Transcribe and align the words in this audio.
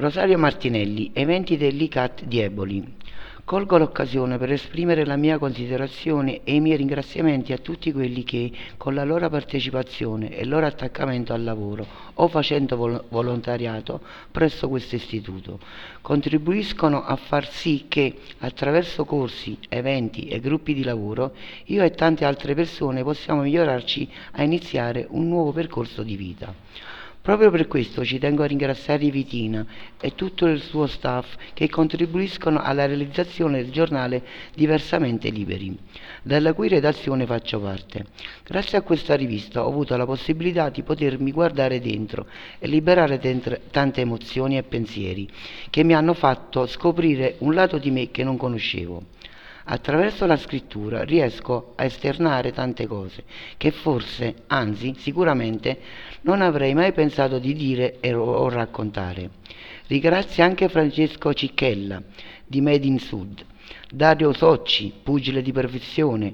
Rosario 0.00 0.38
Martinelli, 0.38 1.10
eventi 1.12 1.58
dell'ICAT 1.58 2.24
di 2.24 2.40
Eboli. 2.40 2.82
Colgo 3.44 3.76
l'occasione 3.76 4.38
per 4.38 4.50
esprimere 4.50 5.04
la 5.04 5.16
mia 5.16 5.36
considerazione 5.36 6.40
e 6.42 6.54
i 6.54 6.60
miei 6.60 6.78
ringraziamenti 6.78 7.52
a 7.52 7.58
tutti 7.58 7.92
quelli 7.92 8.24
che, 8.24 8.50
con 8.78 8.94
la 8.94 9.04
loro 9.04 9.28
partecipazione 9.28 10.34
e 10.34 10.40
il 10.40 10.48
loro 10.48 10.64
attaccamento 10.64 11.34
al 11.34 11.44
lavoro 11.44 11.86
o 12.14 12.28
facendo 12.28 12.76
vol- 12.76 13.04
volontariato 13.10 14.00
presso 14.30 14.70
questo 14.70 14.94
istituto, 14.94 15.60
contribuiscono 16.00 17.04
a 17.04 17.16
far 17.16 17.46
sì 17.50 17.84
che, 17.86 18.20
attraverso 18.38 19.04
corsi, 19.04 19.58
eventi 19.68 20.28
e 20.28 20.40
gruppi 20.40 20.72
di 20.72 20.82
lavoro, 20.82 21.34
io 21.66 21.82
e 21.82 21.90
tante 21.90 22.24
altre 22.24 22.54
persone 22.54 23.02
possiamo 23.02 23.42
migliorarci 23.42 24.08
a 24.32 24.42
iniziare 24.42 25.06
un 25.10 25.28
nuovo 25.28 25.52
percorso 25.52 26.02
di 26.02 26.16
vita. 26.16 26.54
Proprio 27.22 27.50
per 27.50 27.68
questo 27.68 28.02
ci 28.02 28.18
tengo 28.18 28.42
a 28.42 28.46
ringraziare 28.46 29.10
Vitina 29.10 29.66
e 30.00 30.14
tutto 30.14 30.46
il 30.46 30.62
suo 30.62 30.86
staff 30.86 31.34
che 31.52 31.68
contribuiscono 31.68 32.62
alla 32.62 32.86
realizzazione 32.86 33.60
del 33.60 33.70
giornale 33.70 34.22
Diversamente 34.54 35.28
Liberi, 35.28 35.76
dalla 36.22 36.54
cui 36.54 36.68
redazione 36.68 37.26
faccio 37.26 37.60
parte. 37.60 38.06
Grazie 38.42 38.78
a 38.78 38.82
questa 38.82 39.16
rivista 39.16 39.62
ho 39.62 39.68
avuto 39.68 39.94
la 39.98 40.06
possibilità 40.06 40.70
di 40.70 40.82
potermi 40.82 41.30
guardare 41.30 41.78
dentro 41.78 42.26
e 42.58 42.66
liberare 42.66 43.18
dentro 43.18 43.58
tante 43.70 44.00
emozioni 44.00 44.56
e 44.56 44.62
pensieri 44.62 45.28
che 45.68 45.84
mi 45.84 45.92
hanno 45.92 46.14
fatto 46.14 46.66
scoprire 46.66 47.34
un 47.40 47.52
lato 47.52 47.76
di 47.76 47.90
me 47.90 48.10
che 48.10 48.24
non 48.24 48.38
conoscevo. 48.38 49.18
Attraverso 49.64 50.26
la 50.26 50.36
scrittura 50.36 51.04
riesco 51.04 51.74
a 51.76 51.84
esternare 51.84 52.52
tante 52.52 52.86
cose 52.86 53.24
che 53.56 53.70
forse, 53.70 54.42
anzi 54.46 54.94
sicuramente, 54.96 55.78
non 56.22 56.40
avrei 56.40 56.74
mai 56.74 56.92
pensato 56.92 57.38
di 57.38 57.52
dire 57.52 57.98
o 58.14 58.48
raccontare. 58.48 59.30
Ringrazio 59.86 60.44
anche 60.44 60.68
Francesco 60.68 61.34
Cicchella 61.34 62.02
di 62.46 62.60
Made 62.60 62.86
in 62.86 62.98
Sud, 62.98 63.44
Dario 63.90 64.32
Socci, 64.32 64.92
pugile 65.02 65.42
di 65.42 65.52
professione, 65.52 66.32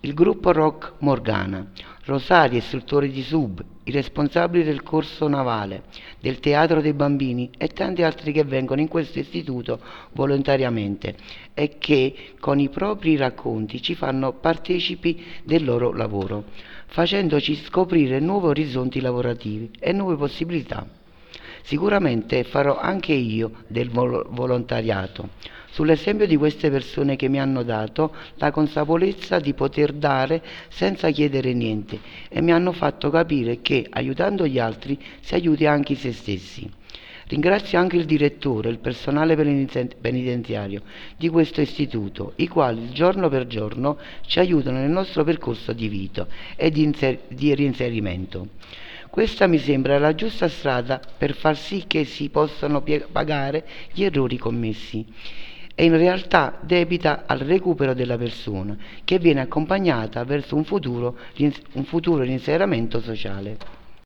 il 0.00 0.14
gruppo 0.14 0.52
rock 0.52 0.94
Morgana, 0.98 1.66
Rosario, 2.04 2.58
istruttore 2.58 3.08
di 3.08 3.22
sub, 3.22 3.62
i 3.88 3.90
responsabili 3.90 4.64
del 4.64 4.82
corso 4.82 5.28
navale, 5.28 5.84
del 6.20 6.40
teatro 6.40 6.82
dei 6.82 6.92
bambini 6.92 7.50
e 7.56 7.68
tanti 7.68 8.02
altri 8.02 8.32
che 8.32 8.44
vengono 8.44 8.82
in 8.82 8.88
questo 8.88 9.18
istituto 9.18 9.80
volontariamente 10.12 11.16
e 11.54 11.78
che 11.78 12.34
con 12.38 12.60
i 12.60 12.68
propri 12.68 13.16
racconti 13.16 13.80
ci 13.80 13.94
fanno 13.94 14.34
partecipi 14.34 15.24
del 15.42 15.64
loro 15.64 15.94
lavoro, 15.94 16.44
facendoci 16.86 17.54
scoprire 17.54 18.20
nuovi 18.20 18.48
orizzonti 18.48 19.00
lavorativi 19.00 19.70
e 19.78 19.92
nuove 19.92 20.16
possibilità. 20.16 20.97
Sicuramente 21.68 22.44
farò 22.44 22.78
anche 22.78 23.12
io 23.12 23.50
del 23.66 23.90
volontariato, 23.90 25.28
sull'esempio 25.70 26.26
di 26.26 26.34
queste 26.34 26.70
persone 26.70 27.14
che 27.14 27.28
mi 27.28 27.38
hanno 27.38 27.62
dato 27.62 28.14
la 28.36 28.50
consapevolezza 28.50 29.38
di 29.38 29.52
poter 29.52 29.92
dare 29.92 30.42
senza 30.70 31.10
chiedere 31.10 31.52
niente 31.52 32.00
e 32.30 32.40
mi 32.40 32.52
hanno 32.52 32.72
fatto 32.72 33.10
capire 33.10 33.60
che 33.60 33.86
aiutando 33.90 34.46
gli 34.46 34.58
altri 34.58 34.98
si 35.20 35.34
aiuti 35.34 35.66
anche 35.66 35.94
se 35.94 36.14
stessi. 36.14 36.66
Ringrazio 37.26 37.78
anche 37.78 37.96
il 37.96 38.06
direttore 38.06 38.70
e 38.70 38.72
il 38.72 38.78
personale 38.78 39.36
penitenziario 39.36 40.80
di 41.18 41.28
questo 41.28 41.60
istituto, 41.60 42.32
i 42.36 42.48
quali 42.48 42.92
giorno 42.92 43.28
per 43.28 43.46
giorno 43.46 43.98
ci 44.22 44.38
aiutano 44.38 44.78
nel 44.78 44.88
nostro 44.88 45.22
percorso 45.22 45.74
di 45.74 45.88
vita 45.88 46.26
e 46.56 46.70
di, 46.70 46.90
di 47.28 47.54
reinserimento. 47.54 48.48
Questa 49.10 49.46
mi 49.46 49.58
sembra 49.58 49.98
la 49.98 50.14
giusta 50.14 50.48
strada 50.48 51.00
per 51.16 51.34
far 51.34 51.56
sì 51.56 51.84
che 51.86 52.04
si 52.04 52.28
possano 52.28 52.82
pagare 53.10 53.66
gli 53.92 54.04
errori 54.04 54.36
commessi 54.36 55.04
e 55.74 55.84
in 55.84 55.96
realtà 55.96 56.58
debita 56.60 57.24
al 57.26 57.38
recupero 57.38 57.94
della 57.94 58.18
persona 58.18 58.76
che 59.04 59.18
viene 59.18 59.40
accompagnata 59.40 60.24
verso 60.24 60.56
un 60.56 60.64
futuro, 60.64 61.16
un 61.72 61.84
futuro 61.84 62.24
di 62.24 62.38
sociale. 63.00 63.77